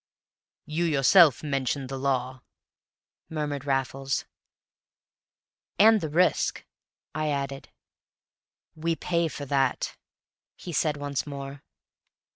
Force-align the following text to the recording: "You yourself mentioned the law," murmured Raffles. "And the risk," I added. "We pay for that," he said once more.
"You 0.65 0.85
yourself 0.85 1.43
mentioned 1.43 1.87
the 1.87 1.99
law," 1.99 2.41
murmured 3.29 3.65
Raffles. 3.65 4.25
"And 5.77 6.01
the 6.01 6.09
risk," 6.09 6.65
I 7.13 7.29
added. 7.29 7.69
"We 8.75 8.95
pay 8.95 9.27
for 9.27 9.45
that," 9.45 9.95
he 10.55 10.73
said 10.73 10.97
once 10.97 11.27
more. 11.27 11.61